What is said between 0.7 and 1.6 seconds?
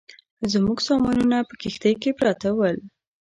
سامانونه په